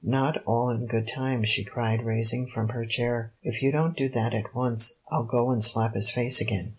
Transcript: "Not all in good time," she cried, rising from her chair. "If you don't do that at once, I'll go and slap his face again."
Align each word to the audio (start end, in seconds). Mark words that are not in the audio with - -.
"Not 0.03 0.43
all 0.47 0.71
in 0.71 0.87
good 0.87 1.07
time," 1.07 1.43
she 1.43 1.63
cried, 1.63 2.03
rising 2.03 2.47
from 2.47 2.69
her 2.69 2.87
chair. 2.87 3.33
"If 3.43 3.61
you 3.61 3.71
don't 3.71 3.95
do 3.95 4.09
that 4.09 4.33
at 4.33 4.55
once, 4.55 4.95
I'll 5.11 5.25
go 5.27 5.51
and 5.51 5.63
slap 5.63 5.93
his 5.93 6.09
face 6.09 6.41
again." 6.41 6.69